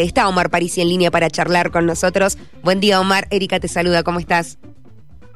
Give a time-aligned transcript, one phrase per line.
[0.00, 2.38] Este, está Omar Parisi en línea para charlar con nosotros.
[2.62, 3.26] Buen día, Omar.
[3.30, 4.58] Erika te saluda, ¿cómo estás?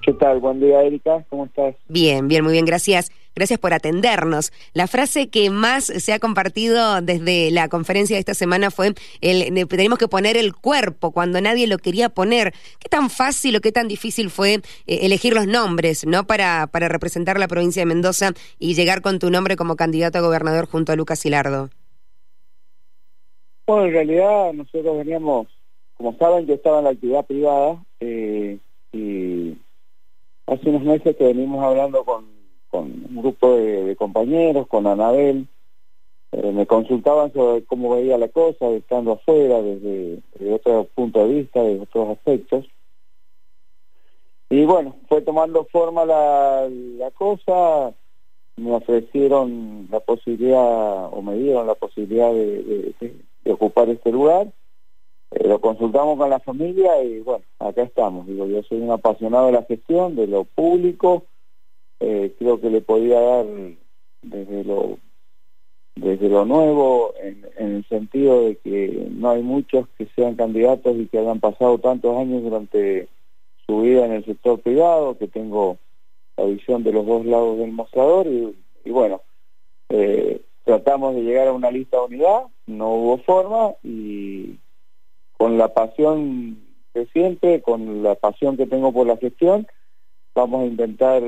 [0.01, 0.41] ¿Qué tal?
[0.41, 1.23] Buen día, Erika.
[1.29, 1.75] ¿Cómo estás?
[1.89, 3.13] Bien, bien, muy bien, gracias.
[3.35, 4.53] Gracias por atendernos.
[4.73, 9.67] La frase que más se ha compartido desde la conferencia de esta semana fue el
[9.69, 12.55] tenemos que poner el cuerpo cuando nadie lo quería poner.
[12.79, 14.63] ¿Qué tan fácil o qué tan difícil fue eh,
[15.03, 19.31] elegir los nombres, no para para representar la provincia de Mendoza y llegar con tu
[19.31, 21.69] nombre como candidato a gobernador junto a Lucas Hilardo?
[23.67, 25.47] Bueno, en realidad nosotros veníamos,
[25.97, 28.59] como saben, yo estaba en la actividad privada eh,
[28.93, 29.57] y
[30.47, 32.27] hace unos meses que venimos hablando con,
[32.73, 35.47] un grupo de, compañeros, con Anabel,
[36.33, 40.21] eh, me consultaban sobre cómo veía la cosa, estando afuera, desde,
[40.53, 42.67] otro punto de vista, desde otros aspectos.
[44.51, 47.95] Y bueno, fue tomando forma la, la cosa,
[48.57, 52.93] me ofrecieron la posibilidad, o me dieron la posibilidad de
[53.53, 54.49] ocupar este lugar
[55.35, 58.27] eh, lo consultamos con la familia y bueno, acá estamos.
[58.27, 61.25] Digo, yo soy un apasionado de la gestión, de lo público.
[62.01, 63.47] Eh, creo que le podía dar
[64.23, 64.99] desde lo
[65.97, 71.07] desde lo nuevo en, el sentido de que no hay muchos que sean candidatos y
[71.07, 73.09] que hayan pasado tantos años durante
[73.65, 75.79] su vida en el sector privado, que tengo
[76.37, 79.23] la visión de los dos lados del mostrador y, bueno,
[79.89, 84.59] eh, tratamos de llegar a una lista de unidad, no hubo forma y
[85.37, 86.59] con la pasión
[86.93, 89.67] que siempre, con la pasión que tengo por la gestión,
[90.35, 91.23] vamos a intentar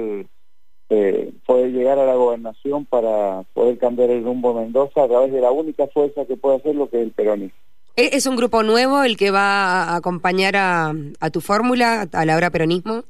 [0.89, 5.33] eh, poder llegar a la gobernación para poder cambiar el rumbo de Mendoza a través
[5.33, 7.59] de la única fuerza que puede hacer lo que es el peronismo.
[7.97, 10.93] ¿Es un grupo nuevo el que va a acompañar a,
[11.33, 13.05] tu fórmula, a la hora peronismo?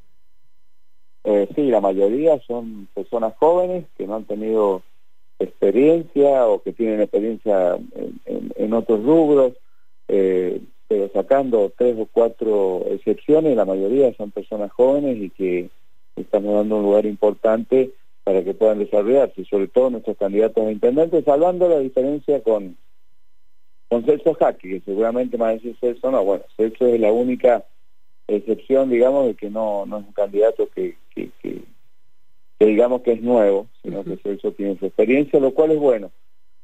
[1.25, 4.83] Eh, sí, la mayoría son personas jóvenes que no han tenido
[5.39, 7.79] experiencia o que tienen experiencia
[8.25, 9.53] en, otros rubros.
[10.09, 15.69] Eh, pero sacando tres o cuatro excepciones, la mayoría son personas jóvenes y que
[16.15, 17.91] estamos dando un lugar importante
[18.23, 22.77] para que puedan desarrollarse, sobre todo nuestros candidatos a intendentes, salvando la diferencia con,
[23.89, 27.65] con Celso Jaque, que seguramente más decir Celso no, bueno, Celso es la única
[28.27, 31.31] excepción, digamos, de que no, no es un candidato que, que,
[32.65, 36.11] digamos que es nuevo, sino que Celso tiene su experiencia, lo cual es bueno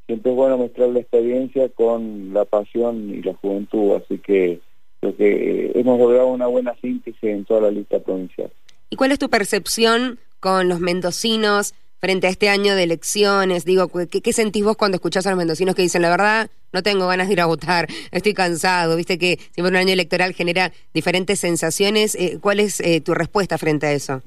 [0.06, 4.60] siempre es bueno mostrar la experiencia con la pasión y la juventud, así que
[5.00, 8.50] creo que hemos logrado una buena síntesis en toda la lista provincial.
[8.90, 13.64] ¿Y cuál es tu percepción con los mendocinos frente a este año de elecciones?
[13.64, 16.50] Digo, ¿qué, sentís vos cuando escuchás a los mendocinos que dicen la verdad?
[16.72, 20.34] No tengo ganas de ir a votar, estoy cansado, viste que siempre un año electoral
[20.34, 22.14] genera diferentes sensaciones.
[22.16, 24.22] Eh, ¿Cuál es eh, tu respuesta frente a eso?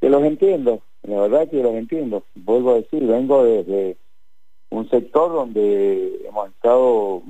[0.00, 2.24] Que los entiendo, la verdad que los entiendo.
[2.34, 3.96] Vuelvo a decir, vengo de
[4.70, 7.22] un sector donde hemos estado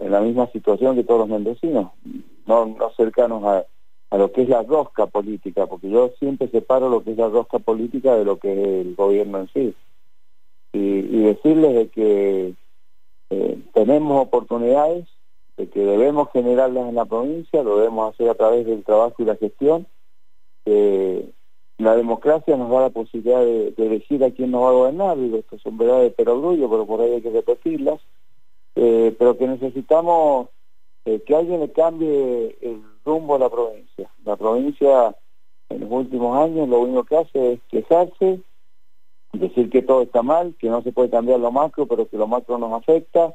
[0.00, 1.92] en la misma situación que todos los mendocinos,
[2.46, 3.64] no, no cercanos a,
[4.10, 7.28] a lo que es la rosca política, porque yo siempre separo lo que es la
[7.28, 9.74] rosca política de lo que es el gobierno en sí.
[10.72, 12.54] Y, decirles de que
[13.30, 15.06] eh, tenemos oportunidades,
[15.56, 19.24] de que debemos generarlas en la provincia, lo debemos hacer a través del trabajo y
[19.24, 19.86] la gestión,
[20.64, 21.30] que
[21.78, 25.38] la democracia nos da la posibilidad de, elegir a quién nos va a gobernar, digo,
[25.38, 28.00] esto son verdades de perogrullo, pero por ahí hay que repetirlas,
[28.76, 30.48] eh, pero que necesitamos
[31.04, 34.10] eh, que alguien le cambie el rumbo a la provincia.
[34.24, 35.16] La provincia
[35.68, 38.40] en los últimos años lo único que hace es quejarse,
[39.32, 42.28] decir que todo está mal, que no se puede cambiar lo macro, pero que lo
[42.28, 43.34] macro nos afecta,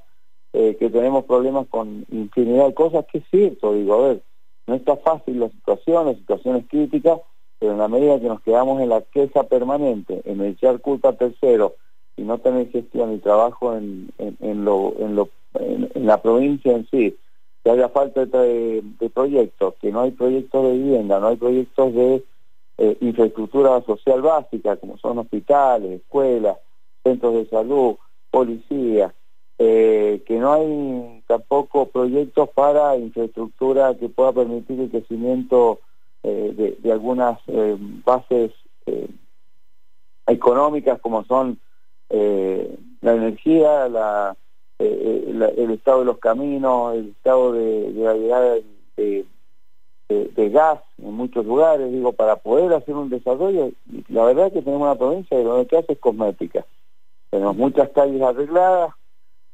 [0.54, 4.24] eh, que tenemos problemas con infinidad de cosas, que es cierto, digo, a ver,
[4.66, 7.20] no está fácil la situación, la situación es crítica,
[7.60, 11.72] pero en la medida que nos quedamos en la queja permanente, en echar culpa a
[12.16, 16.88] y no tener gestión y trabajo en, en, lo, en, lo, en, la provincia en
[16.90, 17.18] sí,
[17.64, 18.84] que haya falta de,
[19.14, 22.24] proyectos, que no hay proyectos de vivienda, no hay proyectos de
[22.78, 26.58] eh, infraestructura social básica, como son hospitales, escuelas,
[27.04, 27.96] centros de salud,
[28.32, 29.14] policía,
[29.58, 35.80] eh, que no hay tampoco proyectos para infraestructura que pueda permitir el crecimiento
[36.24, 38.52] eh, de, algunas eh, bases
[38.86, 39.08] eh,
[40.28, 41.60] económicas como son
[42.10, 44.36] la energía, la,
[44.80, 48.56] el estado de los caminos, el estado de, la llegada
[48.98, 49.26] de,
[50.10, 53.72] de, gas en muchos lugares, digo, para poder hacer un desarrollo,
[54.08, 56.66] la verdad es que tenemos una provincia que lo que hace es cosmética.
[57.30, 58.92] Tenemos muchas calles arregladas,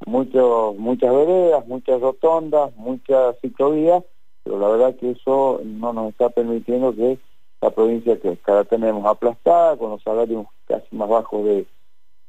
[0.05, 4.03] muchos, muchas veredas, muchas rotondas, muchas ciclovías,
[4.45, 7.17] pero la verdad que eso no nos está permitiendo que
[7.61, 8.53] la provincia crezca.
[8.53, 11.65] La tenemos aplastada con los salarios casi más bajos de,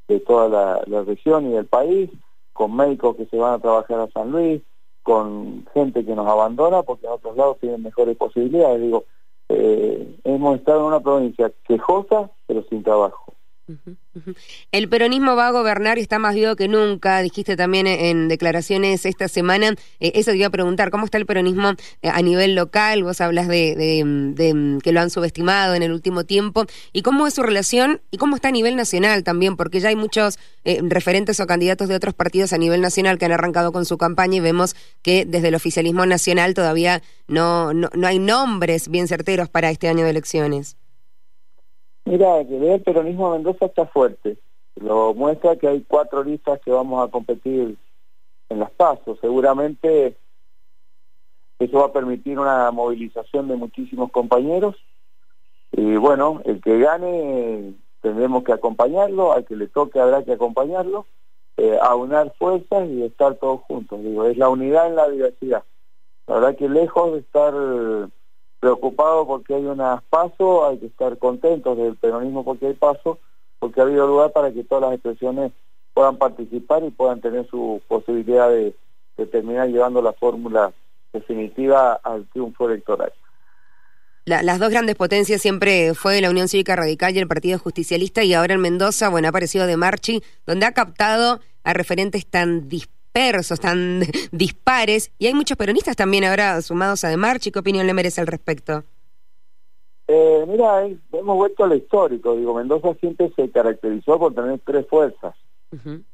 [0.08, 0.48] de toda
[0.86, 2.10] la, región y del país,
[2.54, 4.62] con médicos que se van a trabajar a San Luis,
[5.02, 8.80] con gente que nos abandona porque en otros lados tienen mejores posibilidades.
[8.80, 9.04] Digo,
[9.50, 13.35] eh, hemos estado en una provincia quejosa pero sin trabajo.
[14.70, 19.04] El peronismo va a gobernar y está más vivo que nunca, dijiste también en declaraciones
[19.04, 19.74] esta semana.
[19.98, 21.70] Eh, eso te iba a preguntar, ¿cómo está el peronismo
[22.02, 23.02] eh, a nivel local?
[23.02, 26.66] Vos hablas de, que lo han subestimado en el último tiempo.
[26.92, 29.56] ¿Y cómo es su relación y cómo está a nivel nacional también?
[29.56, 33.24] Porque ya hay muchos eh, referentes o candidatos de otros partidos a nivel nacional que
[33.24, 37.90] han arrancado con su campaña y vemos que desde el oficialismo nacional todavía no, no,
[37.94, 40.76] no hay nombres bien certeros para este año de elecciones.
[42.06, 44.38] Mira, que el peronismo Mendoza está fuerte.
[44.76, 47.76] Lo muestra que hay cuatro listas que vamos a competir
[48.48, 49.18] en las pasos.
[49.20, 50.16] Seguramente
[51.58, 54.76] eso va a permitir una movilización de muchísimos compañeros.
[55.72, 61.06] Y bueno, el que gane tendremos que acompañarlo, al que le toque habrá que acompañarlo,
[61.56, 64.00] eh, aunar fuerzas y estar todos juntos.
[64.00, 65.64] Digo, es la unidad en la diversidad.
[66.28, 67.52] La verdad que lejos de estar
[68.66, 73.20] preocupado porque hay unas pasos, hay que estar contentos del peronismo porque hay paso,
[73.60, 75.52] porque ha habido lugar para que todas las expresiones
[75.94, 78.74] puedan participar y puedan tener su posibilidad de,
[79.30, 80.72] terminar llevando la fórmula
[81.12, 83.12] definitiva al triunfo electoral.
[84.24, 88.34] las dos grandes potencias siempre fue la Unión Cívica Radical y el Partido Justicialista y
[88.34, 92.95] ahora en Mendoza, bueno, ha aparecido de Marchi, donde ha captado a referentes tan dispares
[93.16, 94.00] dispersos, tan
[94.32, 97.50] dispares, y hay muchos peronistas también ahora sumados a De Marchi.
[97.50, 98.84] ¿Qué opinión le merece al respecto?
[100.08, 102.36] Eh, mira, hemos vuelto a lo histórico.
[102.36, 105.34] Digo, Mendoza siempre se caracterizó por tener tres fuerzas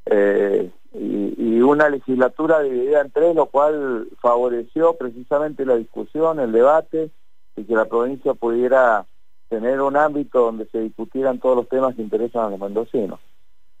[0.07, 7.09] eh, y, una legislatura dividida en tres, lo cual favoreció precisamente la discusión, el debate
[7.55, 9.05] y que la provincia pudiera
[9.49, 13.19] tener un ámbito donde se discutieran todos los temas que interesan a los mendocinos.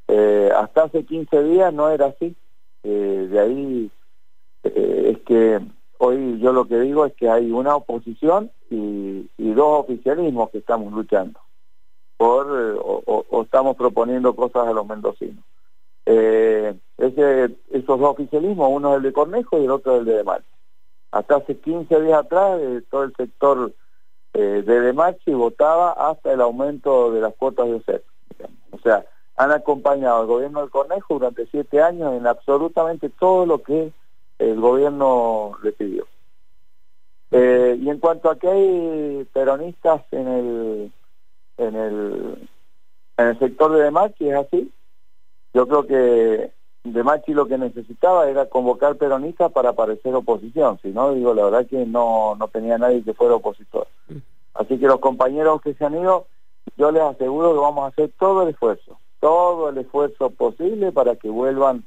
[0.07, 2.35] Eh, hasta hace 15 días no era así.
[2.83, 3.91] Eh, de ahí
[4.63, 5.61] eh, es que
[5.99, 10.91] hoy yo lo que digo es que hay una oposición y, dos oficialismos que estamos
[10.91, 11.39] luchando
[12.17, 15.43] por eh, o, estamos proponiendo cosas a los mendocinos.
[16.05, 20.17] ese, esos dos oficialismos, uno es el de Cornejo y el otro es el de
[20.17, 20.45] Demachi.
[21.11, 22.59] Hasta hace 15 días atrás
[22.89, 23.73] todo el sector
[24.33, 28.03] de Demachi votaba hasta el aumento de las cuotas de OCEP.
[28.71, 33.63] O sea, han acompañado al gobierno del Cornejo durante siete años en absolutamente todo lo
[33.63, 33.91] que
[34.39, 36.07] el gobierno le pidió.
[37.31, 40.91] Eh, y en cuanto a que hay peronistas en el
[41.57, 42.49] en el
[43.17, 44.71] en el sector de Demachi es así.
[45.53, 46.51] Yo creo que
[46.83, 51.67] Demachi lo que necesitaba era convocar peronistas para parecer oposición, si no, digo, la verdad
[51.67, 53.87] que no, no tenía nadie que fuera opositor.
[54.09, 54.17] Mm.
[54.55, 56.27] Así que los compañeros que se han ido,
[56.75, 61.15] yo les aseguro que vamos a hacer todo el esfuerzo todo el esfuerzo posible para
[61.15, 61.85] que vuelvan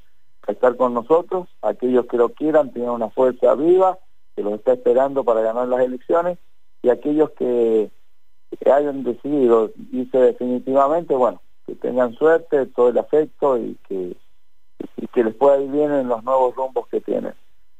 [0.49, 3.99] a estar con nosotros, aquellos que lo quieran, tienen una fuerza viva,
[4.35, 6.39] que los está esperando para ganar las elecciones,
[6.81, 7.91] y aquellos que,
[8.65, 14.17] hayan decidido irse definitivamente, bueno, que tengan suerte, todo el afecto y que,
[14.97, 17.35] y que les pueda ir bien en los nuevos rumbos que tienen.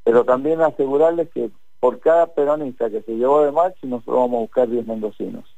[0.05, 1.51] Pero también asegurarles que
[1.81, 5.56] por cada peronista que se llevó de marcha, nosotros vamos a buscar 10 mendocinos.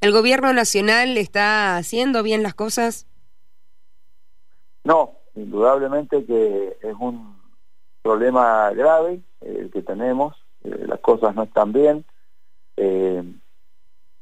[0.00, 3.06] ¿El gobierno nacional está haciendo bien las cosas?
[4.84, 7.36] No, indudablemente que es un
[8.02, 12.04] problema grave el que tenemos, eh, las cosas no están bien.
[12.76, 13.22] Eh,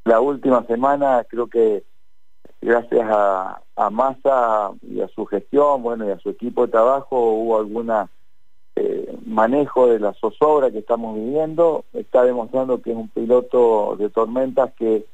[0.05, 1.85] la última semana creo que
[2.61, 7.19] gracias a, a Massa y a su gestión, bueno, y a su equipo de trabajo
[7.33, 8.09] hubo alguna
[8.75, 14.11] eh, manejo de la zozobra que estamos viviendo, está demostrando que es un piloto de
[14.11, 15.07] tormentas que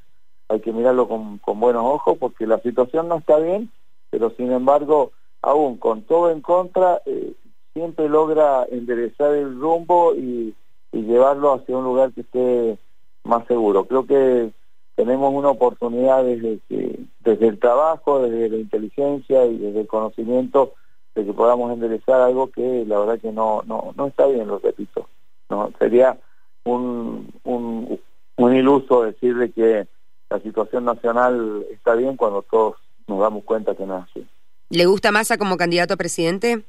[0.53, 3.71] hay que mirarlo con, buenos ojos porque la situación no está bien,
[4.11, 7.33] pero sin embargo, aún con todo en contra, eh,
[7.73, 10.55] siempre logra enderezar el rumbo y,
[10.93, 12.79] llevarlo hacia un lugar que esté
[13.25, 13.87] más seguro.
[13.87, 14.51] Creo que
[14.95, 20.75] tenemos una oportunidad desde, que, desde el trabajo, desde la inteligencia y desde el conocimiento
[21.15, 24.59] de que podamos enderezar algo que la verdad que no, no, no está bien, lo
[24.59, 25.09] repito.
[25.49, 26.19] No, sería
[26.65, 27.99] un, un,
[28.37, 29.87] un iluso decirle que
[30.33, 34.27] la situación nacional está bien cuando todos nos damos cuenta que no es así.
[34.71, 36.63] ¿Le gusta Massa como candidato a presidente?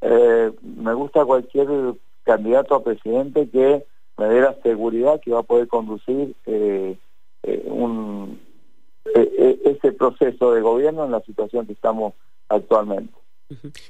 [0.00, 1.68] Eh, me gusta cualquier
[2.22, 3.84] candidato a presidente que
[4.16, 6.96] me dé la seguridad que va a poder conducir eh,
[7.42, 8.40] eh, un,
[9.14, 12.14] ese proceso de gobierno en la situación que estamos
[12.48, 13.12] actualmente.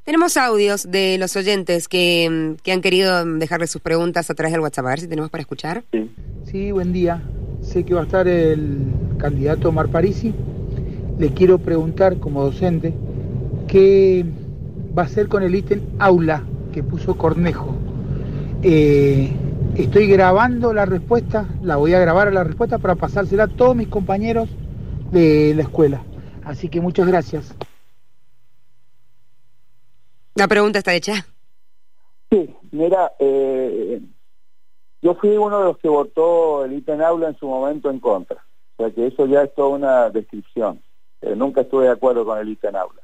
[0.05, 4.63] Tenemos audios de los oyentes que, que, han querido dejarle sus preguntas a través del
[4.63, 4.87] WhatsApp.
[4.87, 5.85] A ver si tenemos para escuchar.
[5.93, 6.11] Sí,
[6.45, 7.23] sí buen día
[7.71, 10.35] sé que va a estar el candidato Omar Parisi.
[11.19, 12.93] Le quiero preguntar como docente
[13.69, 14.25] qué
[14.97, 17.77] va a hacer con el ítem aula que puso Cornejo.
[18.63, 19.33] Eh,
[19.77, 23.77] estoy grabando la respuesta, la voy a grabar a la respuesta para pasársela a todos
[23.77, 24.49] mis compañeros
[25.13, 26.03] de la escuela.
[26.45, 27.55] Así que muchas gracias.
[30.35, 31.25] La pregunta está hecha.
[32.31, 34.01] Sí, mira, eh,
[35.03, 38.45] yo fui uno de los que votó el ítem aula en su momento en contra.
[38.77, 40.83] O sea que eso ya es toda una descripción.
[41.23, 43.01] Eh, nunca estuve de acuerdo con el ítem aula.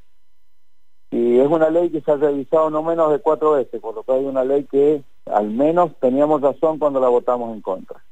[1.10, 4.02] Y es una ley que se ha revisado no menos de cuatro veces, por lo
[4.02, 8.04] que hay una ley que al menos teníamos razón cuando la votamos en contra.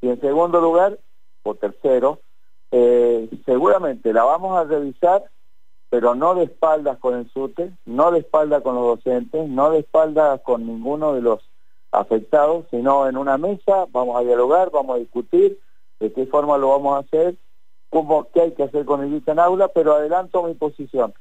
[0.00, 0.98] Y en segundo lugar,
[1.42, 2.20] o tercero,
[2.72, 5.24] eh, seguramente la vamos a revisar,
[5.88, 9.78] pero no de espaldas con el SUTE, no de espaldas con los docentes, no de
[9.80, 11.40] espaldas con ninguno de los
[11.90, 15.58] afectados, sino en una mesa, vamos a dialogar, vamos a discutir
[16.00, 17.36] de qué forma lo vamos a hacer,
[17.88, 21.14] cómo, qué hay que hacer con el ITA en aula, pero adelanto mi posición.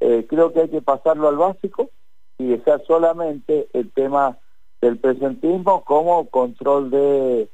[0.00, 1.90] Eh, creo que hay que pasarlo al básico
[2.38, 4.38] y dejar solamente el tema
[4.80, 7.48] del presentismo como control de,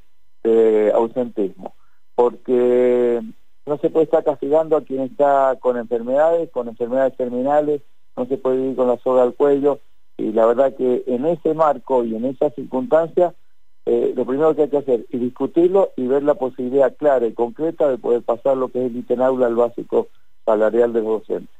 [0.95, 1.75] ausentismo,
[2.15, 3.23] porque
[3.65, 7.81] no se puede estar castigando a quien está con enfermedades, con enfermedades terminales,
[8.15, 9.81] no se puede ir con la soga al cuello,
[10.17, 13.35] y la verdad que en ese marco y en esas circunstancias,
[13.87, 17.33] eh, lo primero que hay que hacer es discutirlo y ver la posibilidad clara y
[17.33, 20.09] concreta de poder pasar lo que es el ítem aula al básico
[20.45, 21.55] salarial de los docentes.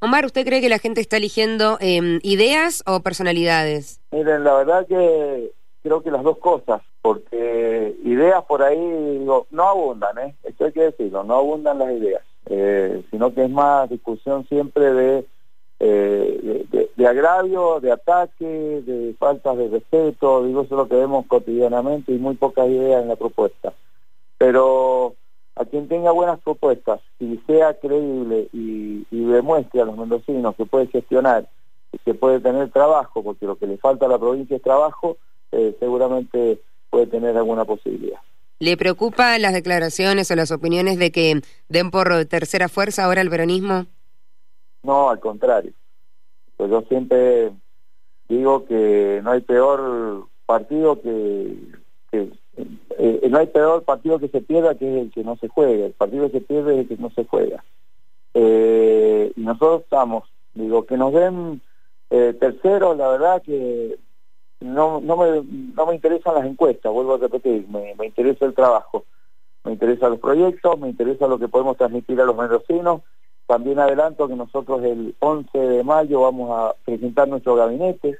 [0.00, 4.00] Omar, ¿usted cree que la gente está eligiendo em, ideas o personalidades?
[4.12, 5.50] Miren, la verdad que
[5.82, 8.78] creo que las dos cosas, porque ideas por ahí
[9.18, 10.34] digo, no abundan, ¿eh?
[10.44, 14.92] esto hay que decirlo, no abundan las ideas, eh, sino que es más discusión siempre
[14.92, 15.26] de,
[15.82, 21.24] eh, de, agravio, de ataque, de faltas de respeto, digo, eso es lo que vemos
[21.26, 23.72] cotidianamente y muy pocas ideas en la propuesta.
[24.36, 25.14] Pero
[25.56, 30.88] a quien tenga buenas propuestas y sea creíble y, demuestre a los mendocinos que puede
[30.88, 31.48] gestionar
[31.92, 35.16] y que puede tener trabajo, porque lo que le falta a la provincia es trabajo,
[35.52, 36.60] eh, seguramente
[36.90, 38.18] puede tener alguna posibilidad.
[38.58, 43.30] ¿Le preocupan las declaraciones o las opiniones de que den por tercera fuerza ahora el
[43.30, 43.86] veronismo?
[44.82, 45.72] No, al contrario.
[46.56, 47.52] Pues yo siempre
[48.28, 51.56] digo que no hay peor partido que,
[52.12, 55.86] eh, no hay peor partido que se pierda que el que no se juega.
[55.86, 57.64] El partido que se pierde es el que no se juega.
[58.34, 61.60] Eh, y nosotros estamos, digo, que nos den
[62.10, 63.98] eh, tercero, la verdad que
[64.60, 65.42] no, no, me,
[65.74, 69.04] no me interesan las encuestas, vuelvo a repetir, me, me interesa el trabajo,
[69.64, 73.02] me interesan los proyectos, me interesa lo que podemos transmitir a los mendocinos.
[73.50, 78.16] También adelanto que nosotros el 11 de mayo vamos a presentar nuestro gabinete,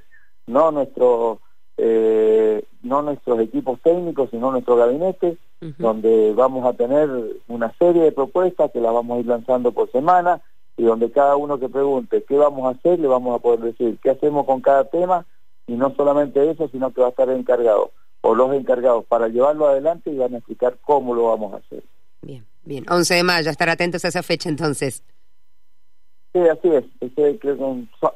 [0.49, 1.39] no nuestro
[1.77, 5.39] eh, no nuestros equipos técnicos, sino nuestro gabinete,
[5.79, 7.09] donde vamos a tener
[7.47, 10.41] una serie de propuestas que las vamos a ir lanzando por semana
[10.77, 14.01] y donde cada uno que pregunte qué vamos a hacer, le vamos a poder decir
[14.03, 15.27] qué hacemos con cada tema
[15.69, 19.69] y no solamente eso, sino que va a estar encargado o los encargados para llevarlo
[19.69, 21.85] adelante y van a explicar cómo lo vamos a hacer.
[22.21, 22.85] Bien, bien.
[22.91, 25.05] 11 de mayo, estar atentos a esa fecha entonces.
[26.33, 26.85] Sí, así es.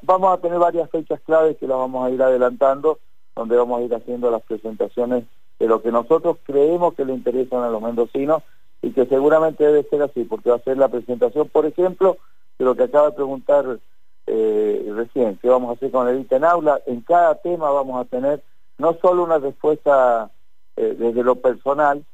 [0.02, 2.99] vamos a tener varias fechas claves que las vamos a ir adelantando
[3.35, 5.25] donde vamos a ir haciendo las presentaciones
[5.59, 8.42] de lo que nosotros creemos que le interesan a los mendocinos
[8.83, 12.18] y que seguramente debe ser así, porque va a ser la presentación, por ejemplo,
[12.59, 13.78] de lo que acaba de preguntar
[14.26, 16.80] eh, recién, qué vamos a hacer con el ITA en aula.
[16.87, 18.42] En cada tema vamos a tener
[18.78, 20.30] no solo una respuesta
[20.76, 22.04] eh, desde lo personal,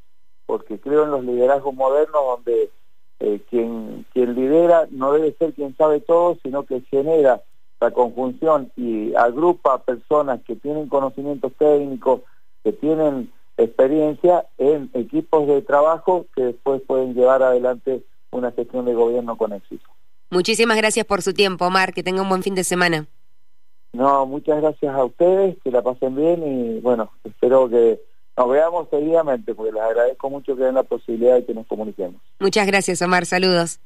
[0.47, 2.71] porque creo en los liderazgos modernos donde
[3.21, 7.43] eh, quien, quien lidera no debe ser quien sabe todo, sino que genera
[7.81, 12.23] la conjunción y agrupa personas que tienen conocimientos técnicos,
[12.63, 18.95] que tienen experiencia en equipos de trabajo que después pueden llevar adelante una gestión de
[18.95, 19.85] gobierno con éxito.
[20.31, 23.07] Muchísimas gracias por su tiempo, Omar, que tenga un buen fin de semana.
[23.93, 28.01] No, muchas gracias a ustedes, que la pasen bien y bueno, espero que
[28.41, 32.23] nos veamos seguidamente, porque les agradezco mucho que den la posibilidad de que nos comuniquemos.
[32.39, 33.81] Muchas gracias, Omar, saludos.